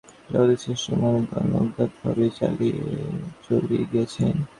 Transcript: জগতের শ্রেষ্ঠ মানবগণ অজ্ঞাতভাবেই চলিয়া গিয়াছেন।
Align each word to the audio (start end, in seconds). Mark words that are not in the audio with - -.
জগতের 0.31 0.59
শ্রেষ্ঠ 0.63 0.85
মানবগণ 1.01 1.49
অজ্ঞাতভাবেই 1.59 2.29
চলিয়া 3.45 3.83
গিয়াছেন। 3.91 4.35